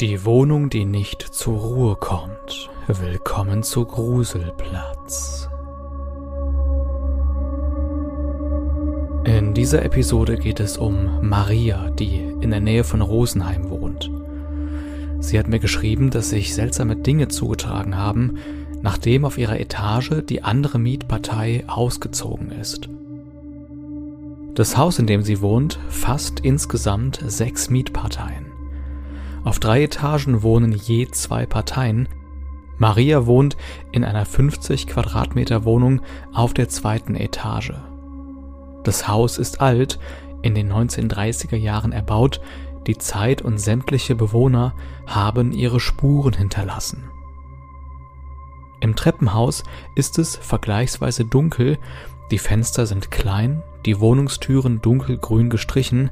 Die 0.00 0.26
Wohnung, 0.26 0.68
die 0.68 0.84
nicht 0.84 1.22
zur 1.22 1.56
Ruhe 1.56 1.96
kommt. 1.96 2.68
Willkommen 2.86 3.62
zu 3.62 3.86
Gruselplatz. 3.86 5.48
In 9.24 9.54
dieser 9.54 9.86
Episode 9.86 10.36
geht 10.36 10.60
es 10.60 10.76
um 10.76 11.26
Maria, 11.26 11.88
die 11.88 12.18
in 12.42 12.50
der 12.50 12.60
Nähe 12.60 12.84
von 12.84 13.00
Rosenheim 13.00 13.70
wohnt. 13.70 14.10
Sie 15.20 15.38
hat 15.38 15.48
mir 15.48 15.60
geschrieben, 15.60 16.10
dass 16.10 16.28
sich 16.28 16.54
seltsame 16.54 16.96
Dinge 16.96 17.28
zugetragen 17.28 17.96
haben, 17.96 18.36
nachdem 18.82 19.24
auf 19.24 19.38
ihrer 19.38 19.58
Etage 19.58 20.12
die 20.28 20.44
andere 20.44 20.78
Mietpartei 20.78 21.64
ausgezogen 21.68 22.50
ist. 22.50 22.90
Das 24.54 24.76
Haus, 24.76 24.98
in 24.98 25.06
dem 25.06 25.22
sie 25.22 25.40
wohnt, 25.40 25.78
fasst 25.88 26.40
insgesamt 26.40 27.24
sechs 27.26 27.70
Mietparteien. 27.70 28.55
Auf 29.46 29.60
drei 29.60 29.84
Etagen 29.84 30.42
wohnen 30.42 30.72
je 30.72 31.06
zwei 31.06 31.46
Parteien. 31.46 32.08
Maria 32.78 33.26
wohnt 33.26 33.56
in 33.92 34.04
einer 34.04 34.24
50 34.26 34.88
Quadratmeter 34.88 35.64
Wohnung 35.64 36.02
auf 36.34 36.52
der 36.52 36.68
zweiten 36.68 37.14
Etage. 37.14 37.74
Das 38.82 39.06
Haus 39.06 39.38
ist 39.38 39.60
alt, 39.60 40.00
in 40.42 40.56
den 40.56 40.72
1930er 40.72 41.54
Jahren 41.54 41.92
erbaut, 41.92 42.40
die 42.88 42.98
Zeit 42.98 43.40
und 43.40 43.58
sämtliche 43.58 44.16
Bewohner 44.16 44.74
haben 45.06 45.52
ihre 45.52 45.78
Spuren 45.78 46.34
hinterlassen. 46.34 47.08
Im 48.80 48.96
Treppenhaus 48.96 49.62
ist 49.94 50.18
es 50.18 50.34
vergleichsweise 50.34 51.24
dunkel, 51.24 51.78
die 52.32 52.38
Fenster 52.38 52.84
sind 52.84 53.12
klein, 53.12 53.62
die 53.84 54.00
Wohnungstüren 54.00 54.82
dunkelgrün 54.82 55.50
gestrichen 55.50 56.10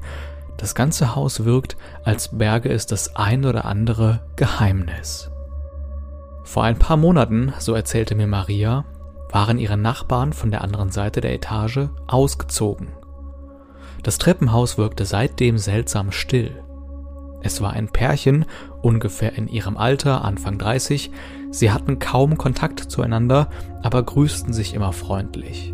das 0.57 0.75
ganze 0.75 1.15
Haus 1.15 1.45
wirkt, 1.45 1.77
als 2.05 2.37
berge 2.37 2.71
es 2.71 2.87
das 2.87 3.17
ein 3.17 3.45
oder 3.45 3.65
andere 3.65 4.21
Geheimnis. 4.37 5.31
Vor 6.45 6.63
ein 6.63 6.79
paar 6.79 6.97
Monaten, 6.97 7.53
so 7.59 7.75
erzählte 7.75 8.15
mir 8.15 8.27
Maria, 8.27 8.85
waren 9.31 9.59
ihre 9.59 9.77
Nachbarn 9.77 10.33
von 10.33 10.51
der 10.51 10.63
anderen 10.63 10.91
Seite 10.91 11.21
der 11.21 11.35
Etage 11.35 11.89
ausgezogen. 12.07 12.89
Das 14.03 14.19
Treppenhaus 14.19 14.79
wirkte 14.79 15.07
seitdem 15.07 15.59
seltsam 15.59 16.13
still. 16.13 16.63
Es 17.43 17.61
war 17.61 17.73
ein 17.73 17.89
Pärchen, 17.89 18.45
ungefähr 18.81 19.35
in 19.35 19.49
ihrem 19.49 19.77
Alter, 19.77 20.25
Anfang 20.25 20.59
30, 20.59 21.11
sie 21.51 21.73
hatten 21.73 21.99
kaum 21.99 22.39
Kontakt 22.39 22.81
zueinander, 22.81 23.51
aber 23.83 24.03
grüßten 24.03 24.53
sich 24.53 24.75
immer 24.75 24.93
freundlich. 24.93 25.74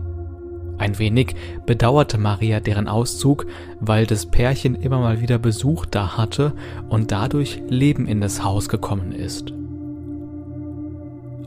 Ein 0.80 0.98
wenig 0.98 1.36
bedauerte 1.66 2.16
Maria 2.16 2.58
deren 2.58 2.88
Auszug, 2.88 3.44
weil 3.80 4.06
das 4.06 4.24
Pärchen 4.24 4.74
immer 4.74 4.98
mal 4.98 5.20
wieder 5.20 5.38
Besuch 5.38 5.84
da 5.84 6.16
hatte 6.16 6.54
und 6.88 7.12
dadurch 7.12 7.60
Leben 7.68 8.06
in 8.06 8.22
das 8.22 8.42
Haus 8.42 8.70
gekommen 8.70 9.12
ist. 9.12 9.52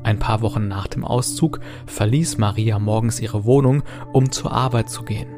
Ein 0.03 0.19
paar 0.19 0.41
Wochen 0.41 0.67
nach 0.67 0.85
dem 0.85 1.03
Auszug 1.03 1.61
verließ 1.87 2.37
Maria 2.37 2.77
morgens 2.77 3.19
ihre 3.19 3.43
Wohnung, 3.43 3.81
um 4.11 4.31
zur 4.31 4.51
Arbeit 4.51 4.91
zu 4.91 5.01
gehen. 5.01 5.29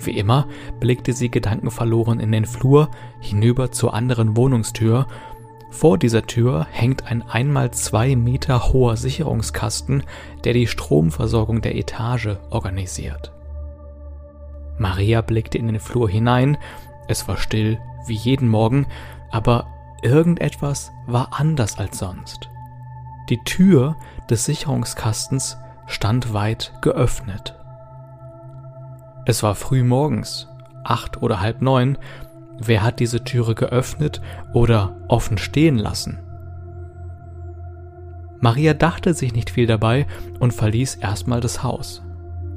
Wie 0.00 0.18
immer 0.18 0.48
blickte 0.80 1.12
sie 1.12 1.30
gedankenverloren 1.30 2.18
in 2.18 2.32
den 2.32 2.46
Flur 2.46 2.90
hinüber 3.20 3.70
zur 3.70 3.94
anderen 3.94 4.36
Wohnungstür 4.36 5.06
vor 5.74 5.98
dieser 5.98 6.22
Tür 6.22 6.66
hängt 6.70 7.10
ein 7.10 7.22
einmal 7.22 7.72
zwei 7.72 8.14
Meter 8.14 8.72
hoher 8.72 8.96
Sicherungskasten, 8.96 10.04
der 10.44 10.52
die 10.52 10.68
Stromversorgung 10.68 11.62
der 11.62 11.74
Etage 11.74 12.36
organisiert. 12.50 13.32
Maria 14.78 15.20
blickte 15.20 15.58
in 15.58 15.66
den 15.66 15.80
Flur 15.80 16.08
hinein, 16.08 16.58
es 17.08 17.26
war 17.26 17.36
still 17.36 17.78
wie 18.06 18.14
jeden 18.14 18.48
Morgen, 18.48 18.86
aber 19.32 19.66
irgendetwas 20.02 20.92
war 21.06 21.30
anders 21.32 21.76
als 21.76 21.98
sonst. 21.98 22.48
Die 23.28 23.42
Tür 23.42 23.96
des 24.30 24.44
Sicherungskastens 24.44 25.58
stand 25.86 26.32
weit 26.32 26.72
geöffnet. 26.82 27.56
Es 29.26 29.42
war 29.42 29.56
früh 29.56 29.82
morgens, 29.82 30.48
acht 30.84 31.20
oder 31.20 31.40
halb 31.40 31.62
neun, 31.62 31.98
Wer 32.58 32.82
hat 32.82 33.00
diese 33.00 33.24
Türe 33.24 33.54
geöffnet 33.54 34.20
oder 34.52 34.96
offen 35.08 35.38
stehen 35.38 35.78
lassen? 35.78 36.18
Maria 38.40 38.74
dachte 38.74 39.14
sich 39.14 39.32
nicht 39.32 39.50
viel 39.50 39.66
dabei 39.66 40.06
und 40.38 40.52
verließ 40.52 40.96
erstmal 40.96 41.40
das 41.40 41.62
Haus. 41.62 42.02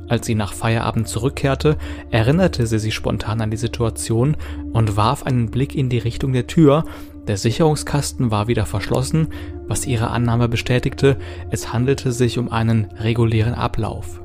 Als 0.10 0.26
sie 0.26 0.36
nach 0.36 0.54
Feierabend 0.54 1.08
zurückkehrte, 1.08 1.78
erinnerte 2.12 2.66
sie 2.66 2.80
sich 2.80 2.94
spontan 2.94 3.42
an 3.42 3.52
die 3.52 3.58
Situation 3.58 4.38
und 4.72 4.96
warf 4.96 5.24
einen 5.24 5.52
Blick 5.52 5.76
in 5.76 5.90
die 5.90 5.98
Richtung 5.98 6.34
der 6.34 6.48
Tür. 6.48 6.86
Der 7.28 7.38
Sicherungskasten 7.38 8.32
war 8.32 8.48
wieder 8.48 8.66
verschlossen, 8.66 9.30
was 9.68 9.86
ihre 9.86 10.10
Annahme 10.10 10.48
bestätigte, 10.48 11.18
es 11.50 11.74
handelte 11.74 12.14
sich 12.14 12.38
um 12.38 12.50
einen 12.52 12.86
regulären 13.00 13.54
Ablauf. 13.54 14.22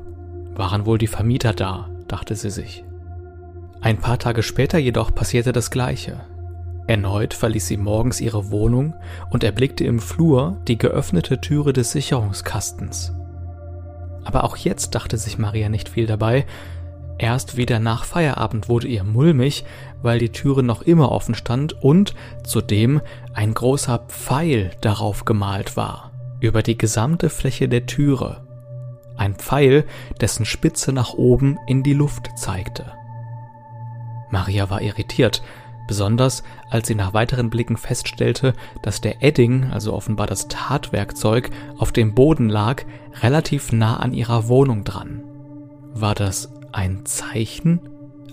Waren 0.55 0.85
wohl 0.85 0.97
die 0.97 1.07
Vermieter 1.07 1.53
da, 1.53 1.89
dachte 2.07 2.35
sie 2.35 2.49
sich. 2.49 2.85
Ein 3.83 3.97
paar 3.97 4.17
Tage 4.17 4.43
später 4.43 4.77
jedoch 4.77 5.13
passierte 5.13 5.51
das 5.51 5.69
Gleiche. 5.69 6.21
Erneut 6.87 7.33
verließ 7.33 7.67
sie 7.67 7.75
morgens 7.75 8.21
ihre 8.21 8.49
Wohnung 8.49 8.93
und 9.29 9.43
erblickte 9.43 9.83
im 9.83 9.99
Flur 9.99 10.57
die 10.69 10.77
geöffnete 10.77 11.41
Türe 11.41 11.73
des 11.73 11.91
Sicherungskastens. 11.91 13.11
Aber 14.23 14.45
auch 14.45 14.55
jetzt 14.55 14.95
dachte 14.95 15.17
sich 15.17 15.37
Maria 15.37 15.67
nicht 15.67 15.89
viel 15.89 16.05
dabei. 16.05 16.45
Erst 17.17 17.57
wieder 17.57 17.79
nach 17.79 18.05
Feierabend 18.05 18.69
wurde 18.69 18.87
ihr 18.87 19.03
mulmig, 19.03 19.65
weil 20.01 20.17
die 20.17 20.31
Türe 20.31 20.63
noch 20.63 20.83
immer 20.83 21.11
offen 21.11 21.35
stand 21.35 21.83
und 21.83 22.15
zudem 22.45 23.01
ein 23.33 23.53
großer 23.53 23.99
Pfeil 24.07 24.71
darauf 24.79 25.25
gemalt 25.25 25.75
war, 25.75 26.11
über 26.39 26.63
die 26.63 26.77
gesamte 26.77 27.29
Fläche 27.29 27.67
der 27.67 27.85
Türe. 27.85 28.47
Ein 29.17 29.35
Pfeil, 29.35 29.83
dessen 30.21 30.45
Spitze 30.45 30.93
nach 30.93 31.13
oben 31.15 31.57
in 31.67 31.83
die 31.83 31.93
Luft 31.93 32.29
zeigte. 32.37 32.85
Maria 34.33 34.71
war 34.71 34.81
irritiert, 34.81 35.43
besonders 35.87 36.43
als 36.71 36.87
sie 36.87 36.95
nach 36.95 37.13
weiteren 37.13 37.51
Blicken 37.51 37.77
feststellte, 37.77 38.53
dass 38.81 38.99
der 38.99 39.23
Edding, 39.23 39.65
also 39.71 39.93
offenbar 39.93 40.25
das 40.25 40.47
Tatwerkzeug, 40.47 41.51
auf 41.77 41.91
dem 41.91 42.15
Boden 42.15 42.49
lag, 42.49 42.83
relativ 43.21 43.71
nah 43.71 43.97
an 43.97 44.11
ihrer 44.11 44.47
Wohnung 44.47 44.83
dran. 44.83 45.23
War 45.93 46.15
das 46.15 46.51
ein 46.71 47.05
Zeichen? 47.05 47.79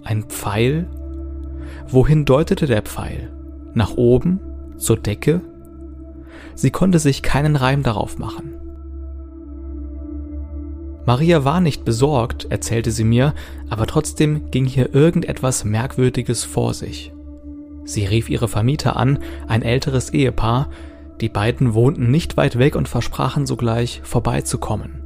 Ein 0.03 0.25
Pfeil? 0.25 0.89
Wohin 1.87 2.25
deutete 2.25 2.65
der 2.65 2.81
Pfeil? 2.81 3.31
Nach 3.75 3.95
oben? 3.97 4.41
Zur 4.79 4.97
Decke? 4.97 5.43
Sie 6.55 6.71
konnte 6.71 6.99
sich 6.99 7.23
keinen 7.23 7.57
Reim 7.57 7.83
darauf 7.83 8.19
machen. 8.19 8.50
Maria 11.11 11.45
war 11.45 11.61
nicht 11.61 11.85
besorgt, 11.85 12.47
erzählte 12.51 12.93
sie 12.93 13.03
mir, 13.03 13.35
aber 13.69 13.89
trotzdem 13.89 14.53
ging 14.53 14.65
hier 14.65 14.95
irgendetwas 14.95 15.65
Merkwürdiges 15.65 16.45
vor 16.45 16.73
sich. 16.73 17.13
Sie 17.83 18.05
rief 18.05 18.31
ihre 18.31 18.47
Vermieter 18.47 18.95
an, 18.95 19.19
ein 19.49 19.63
älteres 19.63 20.11
Ehepaar, 20.11 20.71
die 21.21 21.29
beiden 21.29 21.75
wohnten 21.75 22.13
nicht 22.13 22.37
weit 22.37 22.61
weg 22.61 22.77
und 22.77 22.89
versprachen 22.89 23.45
sogleich 23.45 24.03
vorbeizukommen. 24.05 25.03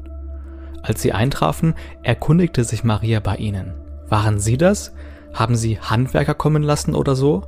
Als 0.83 1.01
sie 1.01 1.15
eintrafen, 1.15 1.73
erkundigte 2.03 2.65
sich 2.65 2.85
Maria 2.85 3.21
bei 3.21 3.37
ihnen. 3.37 3.73
Waren 4.07 4.39
Sie 4.39 4.59
das? 4.59 4.93
Haben 5.33 5.57
Sie 5.57 5.81
Handwerker 5.81 6.35
kommen 6.35 6.63
lassen 6.63 6.95
oder 6.95 7.17
so? 7.17 7.45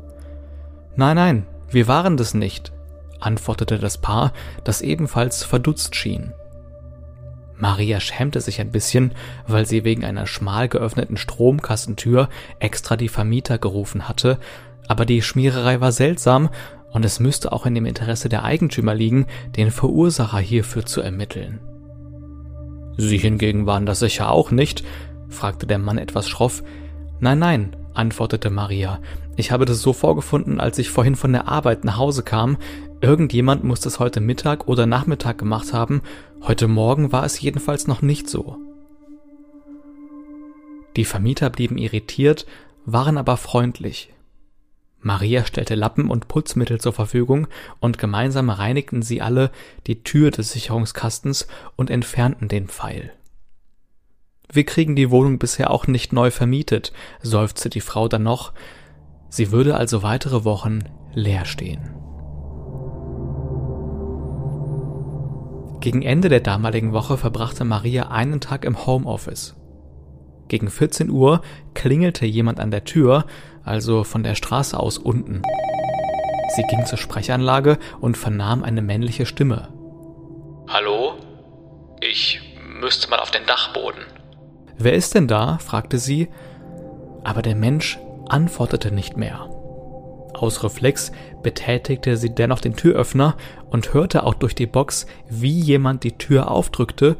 Nein, 0.94 1.16
nein, 1.16 1.46
wir 1.68 1.88
waren 1.88 2.16
das 2.16 2.32
nicht, 2.32 2.72
antwortete 3.20 3.78
das 3.78 3.98
Paar, 3.98 4.32
das 4.64 4.80
ebenfalls 4.80 5.44
verdutzt 5.44 5.94
schien. 5.94 6.32
Maria 7.58 8.00
schämte 8.00 8.40
sich 8.40 8.60
ein 8.60 8.70
bisschen, 8.70 9.12
weil 9.46 9.66
sie 9.66 9.84
wegen 9.84 10.04
einer 10.04 10.26
schmal 10.26 10.68
geöffneten 10.68 11.16
Stromkastentür 11.16 12.28
extra 12.58 12.96
die 12.96 13.08
Vermieter 13.08 13.58
gerufen 13.58 14.08
hatte, 14.08 14.38
aber 14.88 15.06
die 15.06 15.22
Schmiererei 15.22 15.80
war 15.80 15.92
seltsam 15.92 16.50
und 16.92 17.04
es 17.04 17.20
müsste 17.20 17.52
auch 17.52 17.66
in 17.66 17.74
dem 17.74 17.86
Interesse 17.86 18.28
der 18.28 18.44
Eigentümer 18.44 18.94
liegen, 18.94 19.26
den 19.56 19.70
Verursacher 19.70 20.38
hierfür 20.38 20.84
zu 20.86 21.00
ermitteln. 21.00 21.60
Sie 22.96 23.18
hingegen 23.18 23.66
waren 23.66 23.86
das 23.86 24.00
sicher 24.00 24.30
auch 24.30 24.50
nicht? 24.50 24.84
fragte 25.28 25.66
der 25.66 25.78
Mann 25.78 25.98
etwas 25.98 26.28
schroff. 26.28 26.62
Nein, 27.20 27.38
nein, 27.38 27.76
antwortete 27.96 28.50
Maria. 28.50 29.00
Ich 29.36 29.50
habe 29.52 29.64
das 29.64 29.80
so 29.80 29.92
vorgefunden, 29.92 30.60
als 30.60 30.78
ich 30.78 30.90
vorhin 30.90 31.16
von 31.16 31.32
der 31.32 31.48
Arbeit 31.48 31.84
nach 31.84 31.96
Hause 31.96 32.22
kam. 32.22 32.56
Irgendjemand 33.00 33.64
muss 33.64 33.80
das 33.80 33.98
heute 33.98 34.20
Mittag 34.20 34.68
oder 34.68 34.86
Nachmittag 34.86 35.38
gemacht 35.38 35.72
haben. 35.72 36.02
Heute 36.42 36.68
Morgen 36.68 37.12
war 37.12 37.24
es 37.24 37.40
jedenfalls 37.40 37.86
noch 37.86 38.02
nicht 38.02 38.28
so. 38.28 38.56
Die 40.96 41.04
Vermieter 41.04 41.50
blieben 41.50 41.76
irritiert, 41.76 42.46
waren 42.84 43.18
aber 43.18 43.36
freundlich. 43.36 44.12
Maria 45.00 45.44
stellte 45.44 45.74
Lappen 45.74 46.10
und 46.10 46.26
Putzmittel 46.26 46.80
zur 46.80 46.92
Verfügung 46.92 47.46
und 47.80 47.98
gemeinsam 47.98 48.50
reinigten 48.50 49.02
sie 49.02 49.20
alle 49.22 49.50
die 49.86 50.02
Tür 50.02 50.30
des 50.30 50.52
Sicherungskastens 50.52 51.46
und 51.76 51.90
entfernten 51.90 52.48
den 52.48 52.66
Pfeil. 52.66 53.12
Wir 54.52 54.64
kriegen 54.64 54.96
die 54.96 55.10
Wohnung 55.10 55.38
bisher 55.38 55.70
auch 55.70 55.86
nicht 55.86 56.12
neu 56.12 56.30
vermietet, 56.30 56.92
seufzte 57.20 57.68
die 57.68 57.80
Frau 57.80 58.08
dann 58.08 58.22
noch. 58.22 58.52
Sie 59.28 59.50
würde 59.50 59.76
also 59.76 60.02
weitere 60.02 60.44
Wochen 60.44 60.84
leer 61.14 61.44
stehen. 61.44 61.94
Gegen 65.80 66.02
Ende 66.02 66.28
der 66.28 66.40
damaligen 66.40 66.92
Woche 66.92 67.16
verbrachte 67.16 67.64
Maria 67.64 68.08
einen 68.08 68.40
Tag 68.40 68.64
im 68.64 68.86
Homeoffice. 68.86 69.54
Gegen 70.48 70.70
14 70.70 71.10
Uhr 71.10 71.42
klingelte 71.74 72.26
jemand 72.26 72.60
an 72.60 72.70
der 72.70 72.84
Tür, 72.84 73.24
also 73.64 74.04
von 74.04 74.22
der 74.22 74.34
Straße 74.34 74.78
aus 74.78 74.98
unten. 74.98 75.42
Sie 76.54 76.62
ging 76.64 76.86
zur 76.86 76.98
Sprechanlage 76.98 77.78
und 78.00 78.16
vernahm 78.16 78.62
eine 78.62 78.82
männliche 78.82 79.26
Stimme. 79.26 79.68
Hallo? 80.68 81.14
Ich 82.00 82.40
müsste 82.80 83.10
mal 83.10 83.18
auf 83.18 83.30
den 83.30 83.44
Dachboden. 83.46 84.02
Wer 84.78 84.94
ist 84.94 85.14
denn 85.14 85.26
da? 85.28 85.58
fragte 85.58 85.98
sie, 85.98 86.28
aber 87.24 87.42
der 87.42 87.56
Mensch 87.56 87.98
antwortete 88.28 88.92
nicht 88.92 89.16
mehr. 89.16 89.48
Aus 90.34 90.62
Reflex 90.62 91.12
betätigte 91.42 92.16
sie 92.16 92.34
dennoch 92.34 92.60
den 92.60 92.76
Türöffner 92.76 93.36
und 93.70 93.94
hörte 93.94 94.24
auch 94.24 94.34
durch 94.34 94.54
die 94.54 94.66
Box, 94.66 95.06
wie 95.28 95.58
jemand 95.58 96.04
die 96.04 96.18
Tür 96.18 96.50
aufdrückte. 96.50 97.16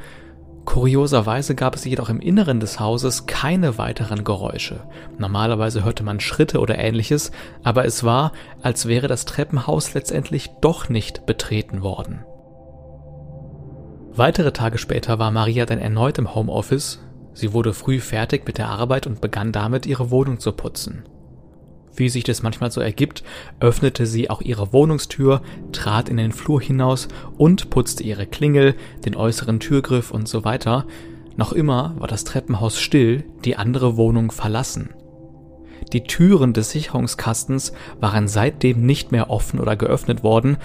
Kurioserweise 0.66 1.54
gab 1.54 1.76
es 1.76 1.84
jedoch 1.84 2.10
im 2.10 2.20
Inneren 2.20 2.60
des 2.60 2.78
Hauses 2.80 3.26
keine 3.26 3.78
weiteren 3.78 4.24
Geräusche. 4.24 4.80
Normalerweise 5.16 5.84
hörte 5.84 6.02
man 6.02 6.20
Schritte 6.20 6.60
oder 6.60 6.76
ähnliches, 6.78 7.30
aber 7.62 7.84
es 7.84 8.04
war, 8.04 8.32
als 8.62 8.86
wäre 8.86 9.06
das 9.06 9.24
Treppenhaus 9.24 9.94
letztendlich 9.94 10.50
doch 10.60 10.88
nicht 10.88 11.24
betreten 11.24 11.82
worden. 11.82 12.24
Weitere 14.12 14.52
Tage 14.52 14.78
später 14.78 15.18
war 15.18 15.30
Maria 15.30 15.66
dann 15.66 15.78
erneut 15.78 16.18
im 16.18 16.34
Homeoffice. 16.34 17.05
Sie 17.36 17.52
wurde 17.52 17.74
früh 17.74 18.00
fertig 18.00 18.46
mit 18.46 18.56
der 18.56 18.70
Arbeit 18.70 19.06
und 19.06 19.20
begann 19.20 19.52
damit, 19.52 19.84
ihre 19.84 20.10
Wohnung 20.10 20.40
zu 20.40 20.52
putzen. 20.52 21.04
Wie 21.94 22.08
sich 22.08 22.24
das 22.24 22.42
manchmal 22.42 22.70
so 22.70 22.80
ergibt, 22.80 23.24
öffnete 23.60 24.06
sie 24.06 24.30
auch 24.30 24.40
ihre 24.40 24.72
Wohnungstür, 24.72 25.42
trat 25.70 26.08
in 26.08 26.16
den 26.16 26.32
Flur 26.32 26.62
hinaus 26.62 27.08
und 27.36 27.68
putzte 27.68 28.04
ihre 28.04 28.26
Klingel, 28.26 28.74
den 29.04 29.14
äußeren 29.14 29.60
Türgriff 29.60 30.12
und 30.12 30.26
so 30.26 30.44
weiter. 30.44 30.86
Noch 31.36 31.52
immer 31.52 31.94
war 31.98 32.08
das 32.08 32.24
Treppenhaus 32.24 32.80
still, 32.80 33.24
die 33.44 33.56
andere 33.56 33.98
Wohnung 33.98 34.30
verlassen. 34.30 34.94
Die 35.92 36.04
Türen 36.04 36.54
des 36.54 36.70
Sicherungskastens 36.70 37.74
waren 38.00 38.28
seitdem 38.28 38.86
nicht 38.86 39.12
mehr 39.12 39.28
offen 39.28 39.60
oder 39.60 39.76
geöffnet 39.76 40.22
worden, 40.22 40.56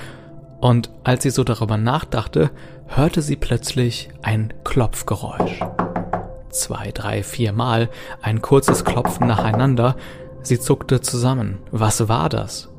und 0.62 0.90
als 1.04 1.24
sie 1.24 1.32
so 1.32 1.44
darüber 1.44 1.76
nachdachte, 1.76 2.52
hörte 2.88 3.22
sie 3.22 3.36
plötzlich 3.36 4.10
ein 4.22 4.54
Klopfgeräusch. 4.64 5.60
Zwei, 6.52 6.92
drei, 6.92 7.24
vier 7.24 7.54
Mal 7.54 7.90
ein 8.22 8.42
kurzes 8.42 8.84
Klopfen 8.84 9.28
nacheinander, 9.28 9.96
Sie 10.44 10.60
zuckte 10.60 11.02
zusammen. 11.02 11.60
Was 11.72 12.08
war 12.10 12.28
das? 12.28 12.70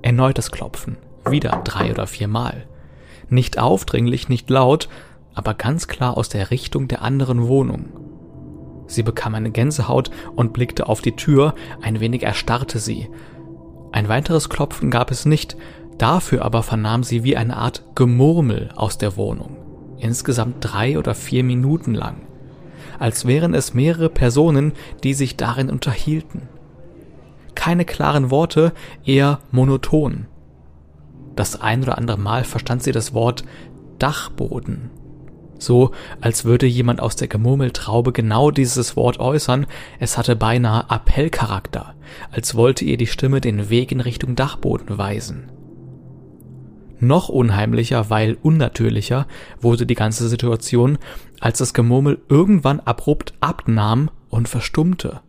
Erneutes 0.00 0.50
Klopfen. 0.50 0.96
Wieder 1.28 1.60
drei 1.64 1.90
oder 1.90 2.06
viermal. 2.06 2.66
Nicht 3.28 3.58
aufdringlich, 3.58 4.28
nicht 4.30 4.48
laut, 4.48 4.88
aber 5.34 5.52
ganz 5.52 5.86
klar 5.86 6.16
aus 6.16 6.30
der 6.30 6.50
Richtung 6.50 6.88
der 6.88 7.02
anderen 7.02 7.46
Wohnung. 7.46 7.90
Sie 8.86 9.02
bekam 9.02 9.34
eine 9.34 9.50
Gänsehaut 9.50 10.10
und 10.34 10.54
blickte 10.54 10.88
auf 10.88 11.02
die 11.02 11.14
Tür, 11.14 11.54
ein 11.82 12.00
wenig 12.00 12.22
erstarrte 12.22 12.78
sie. 12.78 13.10
Ein 13.92 14.08
weiteres 14.08 14.48
Klopfen 14.48 14.90
gab 14.90 15.10
es 15.10 15.26
nicht, 15.26 15.58
dafür 15.98 16.42
aber 16.42 16.62
vernahm 16.62 17.02
sie 17.02 17.22
wie 17.22 17.36
eine 17.36 17.58
Art 17.58 17.84
Gemurmel 17.94 18.70
aus 18.76 18.96
der 18.96 19.18
Wohnung. 19.18 19.58
Insgesamt 19.98 20.56
drei 20.60 20.98
oder 20.98 21.14
vier 21.14 21.44
Minuten 21.44 21.92
lang. 21.92 22.27
Als 22.98 23.26
wären 23.26 23.54
es 23.54 23.74
mehrere 23.74 24.08
Personen, 24.08 24.72
die 25.02 25.14
sich 25.14 25.36
darin 25.36 25.70
unterhielten 25.70 26.48
keine 27.58 27.84
klaren 27.84 28.30
Worte, 28.30 28.72
eher 29.04 29.40
monoton. 29.50 30.26
Das 31.34 31.60
ein 31.60 31.82
oder 31.82 31.98
andere 31.98 32.16
Mal 32.16 32.44
verstand 32.44 32.84
sie 32.84 32.92
das 32.92 33.12
Wort 33.14 33.44
Dachboden. 33.98 34.90
So, 35.58 35.90
als 36.20 36.44
würde 36.44 36.66
jemand 36.66 37.00
aus 37.00 37.16
der 37.16 37.26
Gemurmeltraube 37.26 38.12
genau 38.12 38.52
dieses 38.52 38.96
Wort 38.96 39.18
äußern, 39.18 39.66
es 39.98 40.16
hatte 40.16 40.36
beinahe 40.36 40.88
Appellcharakter, 40.88 41.94
als 42.30 42.54
wollte 42.54 42.84
ihr 42.84 42.96
die 42.96 43.08
Stimme 43.08 43.40
den 43.40 43.68
Weg 43.68 43.90
in 43.90 44.00
Richtung 44.00 44.36
Dachboden 44.36 44.96
weisen. 44.96 45.50
Noch 47.00 47.28
unheimlicher, 47.28 48.10
weil 48.10 48.36
unnatürlicher 48.42 49.26
wurde 49.60 49.86
die 49.86 49.94
ganze 49.94 50.28
Situation, 50.28 50.98
als 51.40 51.58
das 51.58 51.74
Gemurmel 51.74 52.20
irgendwann 52.28 52.80
abrupt 52.80 53.34
abnahm 53.40 54.10
und 54.28 54.48
verstummte. 54.48 55.20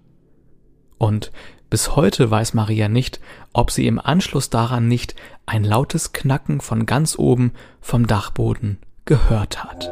Und 0.97 1.31
bis 1.69 1.95
heute 1.95 2.31
weiß 2.31 2.55
Maria 2.55 2.89
nicht, 2.89 3.19
ob 3.53 3.69
sie 3.69 3.85
im 3.85 3.99
Anschluss 3.99 4.49
daran 4.49 4.87
nicht 4.87 5.15
ein 5.45 5.63
lautes 5.63 6.13
Knacken 6.13 6.61
von 6.61 6.87
ganz 6.87 7.17
oben 7.17 7.51
vom 7.79 8.07
Dachboden 8.07 8.79
gehört 9.05 9.63
hat. 9.63 9.91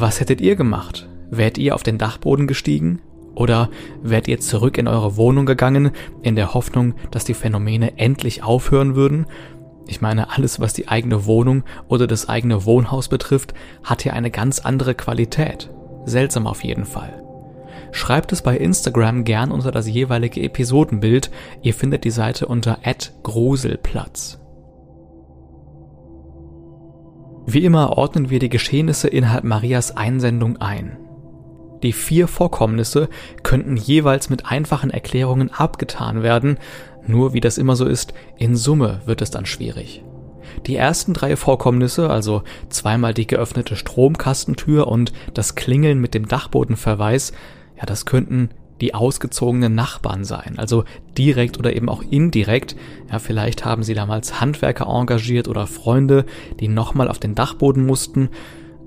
Was 0.00 0.20
hättet 0.20 0.40
ihr 0.40 0.54
gemacht? 0.54 1.08
Wärt 1.30 1.58
ihr 1.58 1.74
auf 1.74 1.82
den 1.82 1.98
Dachboden 1.98 2.46
gestiegen? 2.46 3.00
Oder 3.34 3.70
wärt 4.02 4.26
ihr 4.26 4.40
zurück 4.40 4.78
in 4.78 4.88
eure 4.88 5.16
Wohnung 5.16 5.46
gegangen, 5.46 5.92
in 6.22 6.34
der 6.34 6.54
Hoffnung, 6.54 6.94
dass 7.10 7.24
die 7.24 7.34
Phänomene 7.34 7.98
endlich 7.98 8.42
aufhören 8.42 8.96
würden 8.96 9.26
ich 9.88 10.02
meine, 10.02 10.30
alles, 10.30 10.60
was 10.60 10.74
die 10.74 10.86
eigene 10.86 11.24
Wohnung 11.24 11.64
oder 11.88 12.06
das 12.06 12.28
eigene 12.28 12.66
Wohnhaus 12.66 13.08
betrifft, 13.08 13.54
hat 13.82 14.02
hier 14.02 14.12
eine 14.12 14.30
ganz 14.30 14.60
andere 14.60 14.94
Qualität. 14.94 15.70
Seltsam 16.04 16.46
auf 16.46 16.62
jeden 16.62 16.84
Fall. 16.84 17.24
Schreibt 17.90 18.32
es 18.32 18.42
bei 18.42 18.56
Instagram 18.58 19.24
gern 19.24 19.50
unter 19.50 19.72
das 19.72 19.88
jeweilige 19.88 20.42
Episodenbild. 20.42 21.30
Ihr 21.62 21.72
findet 21.72 22.04
die 22.04 22.10
Seite 22.10 22.46
unter 22.46 22.78
@gruselplatz. 23.22 24.38
Wie 27.46 27.64
immer 27.64 27.96
ordnen 27.96 28.28
wir 28.28 28.40
die 28.40 28.50
Geschehnisse 28.50 29.08
innerhalb 29.08 29.44
Marias 29.44 29.96
Einsendung 29.96 30.58
ein. 30.58 30.98
Die 31.82 31.92
vier 31.92 32.28
Vorkommnisse 32.28 33.08
könnten 33.42 33.76
jeweils 33.76 34.30
mit 34.30 34.46
einfachen 34.46 34.90
Erklärungen 34.90 35.50
abgetan 35.50 36.22
werden, 36.22 36.58
nur 37.06 37.32
wie 37.32 37.40
das 37.40 37.58
immer 37.58 37.76
so 37.76 37.86
ist, 37.86 38.12
in 38.36 38.56
Summe 38.56 39.00
wird 39.06 39.22
es 39.22 39.30
dann 39.30 39.46
schwierig. 39.46 40.02
Die 40.66 40.76
ersten 40.76 41.14
drei 41.14 41.36
Vorkommnisse, 41.36 42.10
also 42.10 42.42
zweimal 42.68 43.14
die 43.14 43.26
geöffnete 43.26 43.76
Stromkastentür 43.76 44.88
und 44.88 45.12
das 45.34 45.54
Klingeln 45.54 46.00
mit 46.00 46.14
dem 46.14 46.26
Dachbodenverweis, 46.26 47.32
ja, 47.76 47.86
das 47.86 48.06
könnten 48.06 48.50
die 48.80 48.94
ausgezogenen 48.94 49.74
Nachbarn 49.74 50.24
sein, 50.24 50.54
also 50.56 50.84
direkt 51.16 51.58
oder 51.58 51.74
eben 51.74 51.88
auch 51.88 52.02
indirekt. 52.02 52.76
Ja, 53.10 53.18
vielleicht 53.18 53.64
haben 53.64 53.82
sie 53.82 53.94
damals 53.94 54.40
Handwerker 54.40 54.86
engagiert 54.86 55.48
oder 55.48 55.66
Freunde, 55.66 56.24
die 56.60 56.68
nochmal 56.68 57.08
auf 57.08 57.18
den 57.18 57.34
Dachboden 57.34 57.86
mussten. 57.86 58.30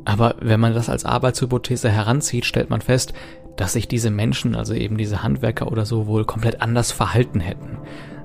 Aber 0.06 0.36
wenn 0.40 0.60
man 0.60 0.74
das 0.74 0.90
als 0.90 1.06
Arbeitshypothese 1.06 1.90
heranzieht, 1.90 2.46
stellt 2.46 2.70
man 2.70 2.82
fest, 2.82 3.14
dass 3.56 3.74
sich 3.74 3.88
diese 3.88 4.10
Menschen, 4.10 4.56
also 4.56 4.74
eben 4.74 4.98
diese 4.98 5.24
Handwerker 5.24 5.72
oder 5.72 5.86
so, 5.86 6.08
wohl 6.08 6.26
komplett 6.26 6.62
anders 6.62 6.92
verhalten 6.92 7.40
hätten. 7.40 7.78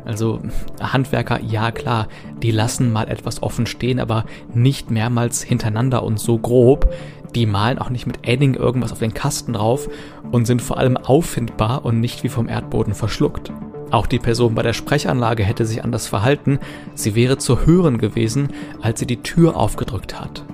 Also 0.04 0.40
Handwerker, 0.80 1.40
ja 1.42 1.72
klar, 1.72 2.06
die 2.40 2.52
lassen 2.52 2.92
mal 2.92 3.08
etwas 3.08 3.42
offen 3.42 3.66
stehen, 3.66 3.98
aber 3.98 4.24
nicht 4.54 4.90
mehrmals 4.90 5.42
hintereinander 5.42 6.04
und 6.04 6.20
so 6.20 6.38
grob. 6.38 6.94
Die 7.34 7.44
malen 7.44 7.78
auch 7.78 7.90
nicht 7.90 8.06
mit 8.06 8.26
Edding 8.26 8.54
irgendwas 8.54 8.92
auf 8.92 9.00
den 9.00 9.14
Kasten 9.14 9.54
drauf 9.54 9.88
und 10.30 10.46
sind 10.46 10.62
vor 10.62 10.78
allem 10.78 10.96
auffindbar 10.96 11.84
und 11.84 12.00
nicht 12.00 12.22
wie 12.22 12.28
vom 12.28 12.48
Erdboden 12.48 12.94
verschluckt. 12.94 13.52
Auch 13.90 14.06
die 14.06 14.18
Person 14.18 14.54
bei 14.54 14.62
der 14.62 14.72
Sprechanlage 14.72 15.42
hätte 15.42 15.66
sich 15.66 15.84
anders 15.84 16.06
verhalten, 16.06 16.60
sie 16.94 17.14
wäre 17.14 17.36
zu 17.38 17.66
hören 17.66 17.98
gewesen, 17.98 18.48
als 18.80 19.00
sie 19.00 19.06
die 19.06 19.22
Tür 19.22 19.56
aufgedrückt 19.56 20.20
hat. 20.20 20.44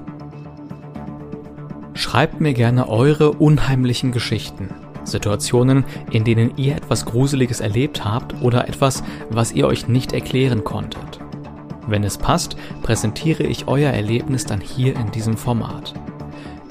Schreibt 1.95 2.41
mir 2.41 2.55
gerne 2.55 2.89
eure 2.89 3.33
unheimlichen 3.33 4.13
Geschichten. 4.13 4.71
Situationen, 5.05 5.85
in 6.11 6.25
denen 6.25 6.57
ihr 6.57 6.77
etwas 6.77 7.05
Gruseliges 7.05 7.61
erlebt 7.61 8.05
habt 8.05 8.41
oder 8.41 8.69
etwas, 8.69 9.03
was 9.31 9.53
ihr 9.53 9.67
euch 9.67 9.89
nicht 9.89 10.13
erklären 10.13 10.65
konntet. 10.65 11.21
Wenn 11.87 12.05
es 12.05 12.17
passt, 12.17 12.57
präsentiere 12.83 13.43
ich 13.43 13.69
euer 13.69 13.91
Erlebnis 13.91 14.47
dann 14.47 14.61
hier 14.61 14.97
in 14.97 15.11
diesem 15.11 15.37
Format. 15.37 15.95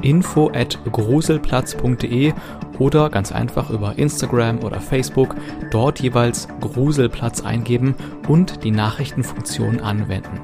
info 0.01 0.49
at 0.55 0.79
gruselplatz.de 0.91 2.33
oder 2.79 3.11
ganz 3.11 3.31
einfach 3.31 3.69
über 3.69 3.99
Instagram 3.99 4.63
oder 4.63 4.79
Facebook 4.79 5.35
dort 5.69 5.99
jeweils 5.99 6.47
Gruselplatz 6.59 7.41
eingeben 7.41 7.93
und 8.27 8.63
die 8.63 8.71
Nachrichtenfunktion 8.71 9.79
anwenden. 9.79 10.39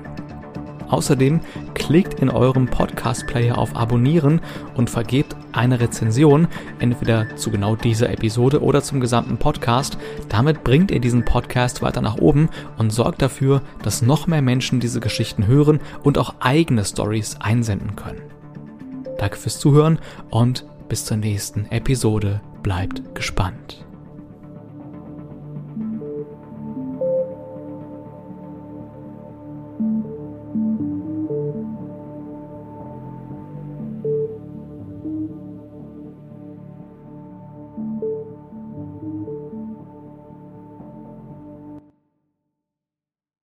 Außerdem 0.89 1.41
klickt 1.73 2.19
in 2.19 2.29
eurem 2.29 2.67
Podcast-Player 2.67 3.57
auf 3.57 3.75
Abonnieren 3.75 4.41
und 4.75 4.89
vergebt 4.89 5.35
eine 5.51 5.79
Rezension, 5.79 6.47
entweder 6.79 7.35
zu 7.35 7.51
genau 7.51 7.75
dieser 7.75 8.09
Episode 8.09 8.61
oder 8.61 8.81
zum 8.81 8.99
gesamten 8.99 9.37
Podcast. 9.37 9.97
Damit 10.29 10.63
bringt 10.63 10.91
ihr 10.91 10.99
diesen 10.99 11.25
Podcast 11.25 11.81
weiter 11.81 12.01
nach 12.01 12.17
oben 12.17 12.49
und 12.77 12.91
sorgt 12.91 13.21
dafür, 13.21 13.61
dass 13.83 14.01
noch 14.01 14.27
mehr 14.27 14.41
Menschen 14.41 14.79
diese 14.79 14.99
Geschichten 14.99 15.47
hören 15.47 15.79
und 16.03 16.17
auch 16.17 16.35
eigene 16.39 16.85
Stories 16.85 17.37
einsenden 17.39 17.95
können. 17.95 18.21
Danke 19.17 19.37
fürs 19.37 19.59
Zuhören 19.59 19.99
und 20.29 20.65
bis 20.89 21.05
zur 21.05 21.17
nächsten 21.17 21.65
Episode. 21.71 22.41
Bleibt 22.61 23.15
gespannt. 23.15 23.86